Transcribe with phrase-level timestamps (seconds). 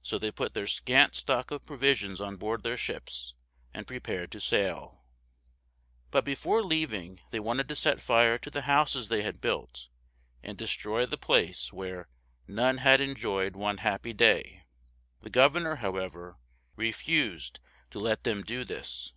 [0.00, 3.34] So they put their scant stock of provisions on board their ships,
[3.74, 5.04] and prepared to sail.
[6.12, 9.88] But before leaving they wanted to set fire to the houses they had built,
[10.40, 12.08] and destroy the place where
[12.46, 14.62] "none had enjoyed one happy day."
[15.22, 16.36] The governor, however,
[16.76, 17.58] refused
[17.90, 19.12] to let them do this.